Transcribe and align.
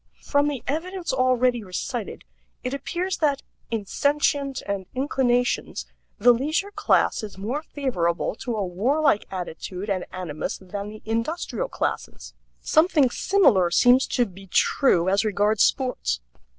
From 0.23 0.47
the 0.47 0.63
evidence 0.65 1.13
already 1.13 1.63
recited 1.63 2.23
it 2.63 2.73
appears 2.73 3.17
that, 3.17 3.43
in 3.69 3.85
sentient 3.85 4.63
and 4.65 4.87
inclinations, 4.95 5.85
the 6.17 6.31
leisure 6.33 6.71
class 6.71 7.21
is 7.21 7.37
more 7.37 7.61
favorable 7.61 8.33
to 8.37 8.55
a 8.55 8.65
warlike 8.65 9.27
attitude 9.29 9.91
and 9.91 10.07
animus 10.11 10.57
than 10.57 10.89
the 10.89 11.03
industrial 11.05 11.69
classes. 11.69 12.33
Something 12.61 13.11
similar 13.11 13.69
seems 13.69 14.07
to 14.07 14.25
be 14.25 14.47
true 14.47 15.07
as 15.07 15.23
regards 15.23 15.61
sports. 15.63 16.19